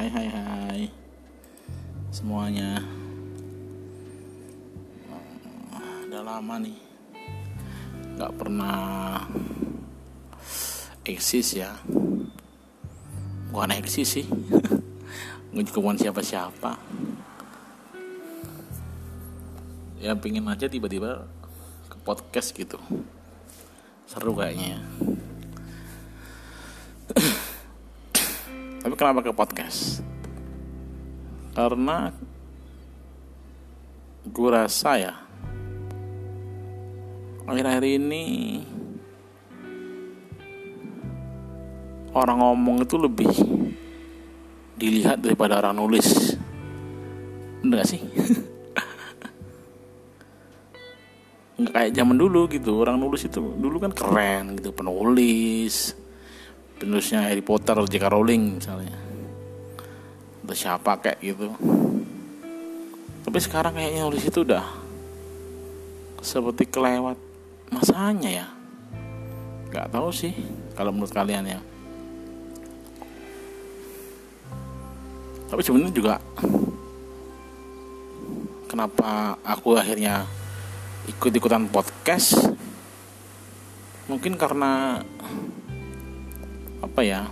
Hai 0.00 0.08
hai 0.08 0.28
hai. 0.32 0.82
Semuanya. 2.08 2.80
Ah, 5.76 5.96
udah 6.08 6.22
lama 6.24 6.56
nih. 6.56 6.72
Nggak 8.16 8.32
pernah 8.32 8.80
Eksis 11.04 11.52
ya. 11.52 11.76
Bukan 13.52 13.76
eksis 13.76 14.08
sih. 14.08 14.24
Gue 15.52 15.68
juga 15.68 15.84
bukan 15.84 16.00
siapa-siapa. 16.00 16.80
Ya 20.00 20.16
pingin 20.16 20.48
aja 20.48 20.64
tiba-tiba 20.64 21.28
Ke 21.92 22.00
podcast 22.00 22.56
gitu. 22.56 22.80
Seru 24.08 24.32
kayaknya 24.32 24.80
ya. 24.80 24.80
tapi 28.80 28.96
kenapa 28.96 29.20
ke 29.20 29.28
podcast? 29.36 30.00
Karena 31.52 32.08
gue 34.24 34.48
rasa 34.48 34.96
ya 34.96 35.14
akhir-akhir 37.44 37.84
ini 37.84 38.24
orang 42.16 42.38
ngomong 42.40 42.84
itu 42.84 42.96
lebih 42.96 43.28
dilihat 44.80 45.20
daripada 45.20 45.60
orang 45.60 45.76
nulis. 45.76 46.40
Enggak 47.60 47.84
sih? 47.84 48.00
Nggak 51.60 51.72
kayak 51.76 51.92
zaman 51.92 52.16
dulu 52.16 52.48
gitu. 52.48 52.80
Orang 52.80 52.96
nulis 52.96 53.28
itu 53.28 53.44
dulu 53.44 53.76
kan 53.76 53.92
keren 53.92 54.56
gitu 54.56 54.72
penulis 54.72 55.99
penulisnya 56.80 57.28
Harry 57.28 57.44
Potter 57.44 57.76
J.K. 57.76 58.08
Rowling 58.08 58.56
misalnya. 58.56 58.96
Atau 60.40 60.56
siapa 60.56 60.96
kayak 60.96 61.20
gitu. 61.20 61.52
Tapi 63.20 63.38
sekarang 63.38 63.76
kayaknya 63.76 64.08
nulis 64.08 64.24
itu 64.24 64.40
udah 64.40 64.64
seperti 66.24 66.64
kelewat 66.72 67.20
masanya 67.68 68.30
ya. 68.32 68.46
Nggak 69.68 69.92
tahu 69.92 70.08
sih 70.10 70.32
kalau 70.72 70.90
menurut 70.90 71.12
kalian 71.12 71.44
ya. 71.44 71.60
Tapi 75.52 75.60
sebenarnya 75.60 75.94
juga 75.94 76.14
kenapa 78.66 79.36
aku 79.44 79.76
akhirnya 79.76 80.24
ikut-ikutan 81.10 81.68
podcast? 81.68 82.56
Mungkin 84.10 84.34
karena 84.34 85.02
apa 86.80 87.00
ya 87.04 87.28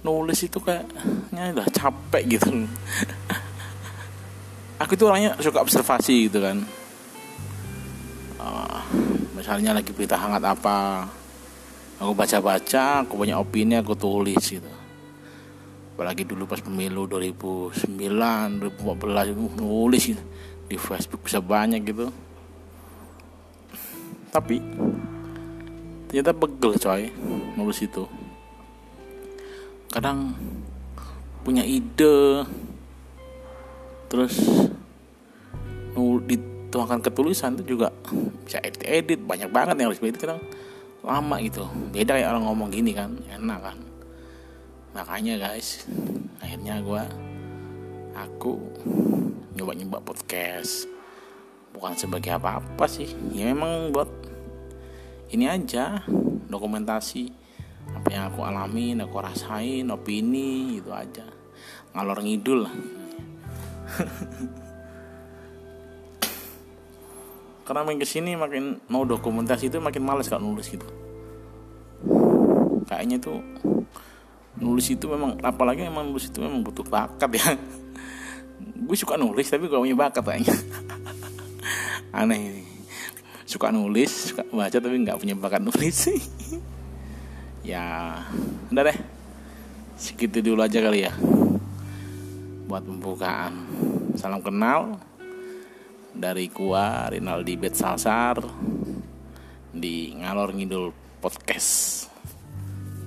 nulis 0.00 0.40
itu 0.40 0.56
kayaknya 0.60 1.52
udah 1.52 1.68
capek 1.68 2.40
gitu. 2.40 2.50
Aku 4.80 4.96
itu 4.96 5.04
orangnya 5.04 5.36
suka 5.36 5.60
observasi 5.60 6.32
gitu 6.32 6.40
kan. 6.40 6.64
Uh, 8.40 8.80
misalnya 9.36 9.76
lagi 9.76 9.92
berita 9.92 10.16
hangat 10.16 10.40
apa 10.40 11.04
aku 12.00 12.16
baca-baca 12.16 13.04
aku 13.04 13.20
punya 13.20 13.36
opini 13.36 13.76
aku 13.76 13.92
tulis 13.92 14.40
gitu. 14.40 14.72
Apalagi 15.92 16.24
dulu 16.24 16.48
pas 16.48 16.64
pemilu 16.64 17.04
2009 17.04 17.92
2014 18.80 19.36
itu 19.36 19.44
nulis 19.60 20.02
gitu. 20.16 20.24
di 20.64 20.80
Facebook 20.80 21.28
bisa 21.28 21.44
banyak 21.44 21.84
gitu. 21.84 22.08
Tapi 24.32 24.64
ternyata 26.10 26.34
pegel 26.34 26.74
coy 26.74 27.02
nulis 27.54 27.78
itu. 27.86 28.02
Kadang 29.94 30.34
punya 31.46 31.62
ide 31.62 32.42
terus 34.10 34.66
dituangkan 36.00 36.98
ke 36.98 37.10
tulisan 37.14 37.54
itu 37.54 37.78
juga 37.78 37.94
bisa 38.42 38.58
edit 38.58 38.82
edit 38.82 39.20
banyak 39.22 39.54
banget 39.54 39.78
yang 39.78 39.94
harus 39.94 40.02
edit 40.02 40.18
kadang 40.18 40.42
lama 41.06 41.38
gitu. 41.38 41.62
Beda 41.94 42.18
kayak 42.18 42.34
orang 42.34 42.44
ngomong 42.50 42.74
gini 42.74 42.90
kan 42.90 43.14
enak 43.30 43.70
kan. 43.70 43.78
Makanya 44.98 45.38
guys 45.38 45.86
akhirnya 46.42 46.82
gue 46.82 47.02
aku 48.18 48.58
nyoba 49.54 49.72
nyoba 49.78 49.98
podcast. 50.02 50.90
Bukan 51.70 51.94
sebagai 51.94 52.34
apa-apa 52.34 52.90
sih 52.90 53.14
ya 53.30 53.46
memang 53.54 53.94
buat 53.94 54.29
ini 55.30 55.46
aja 55.46 56.02
dokumentasi. 56.50 57.38
Apa 57.90 58.06
yang 58.14 58.30
aku 58.30 58.46
alami 58.46 58.94
aku 58.98 59.18
rasain 59.18 59.90
opini 59.90 60.78
itu 60.78 60.90
aja. 60.94 61.26
Ngalor 61.94 62.22
ngidul. 62.22 62.66
Lah 62.66 62.74
karena 67.70 67.86
makin 67.86 68.02
ke 68.02 68.08
sini 68.10 68.34
makin 68.34 68.82
mau 68.90 69.06
dokumentasi 69.06 69.70
itu 69.70 69.78
makin 69.78 70.02
males 70.02 70.26
kalau 70.26 70.50
nulis 70.50 70.66
gitu. 70.66 70.86
Kayaknya 72.90 73.22
tuh 73.22 73.38
nulis 74.58 74.90
itu 74.90 75.06
memang 75.06 75.38
apalagi 75.38 75.86
memang 75.86 76.10
nulis 76.10 76.26
itu 76.26 76.42
memang 76.42 76.66
butuh 76.66 76.82
bakat 76.82 77.30
ya. 77.30 77.54
Gue 78.90 78.98
suka 78.98 79.14
nulis 79.14 79.46
tapi 79.46 79.70
gak 79.70 79.78
punya 79.86 79.94
bakat 79.94 80.22
kayaknya. 80.26 80.54
Aneh 82.18 82.38
ini 82.42 82.69
suka 83.50 83.74
nulis 83.74 84.30
suka 84.30 84.46
baca 84.46 84.78
tapi 84.78 84.94
nggak 85.02 85.18
punya 85.18 85.34
bakat 85.34 85.62
nulis. 85.66 85.98
Ya 87.60 88.16
udah 88.72 88.88
deh. 88.88 88.98
Segitu 90.00 90.40
dulu 90.40 90.64
aja 90.64 90.80
kali 90.80 91.04
ya. 91.04 91.12
Buat 92.64 92.88
pembukaan. 92.88 93.68
Salam 94.16 94.40
kenal 94.40 94.96
dari 96.16 96.48
gua 96.48 97.12
Rinaldi 97.12 97.60
Bet 97.60 97.76
Salsar 97.76 98.40
di 99.76 100.16
Ngalor 100.16 100.56
Ngidul 100.56 100.88
Podcast. 101.20 102.08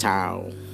Ciao 0.00 0.67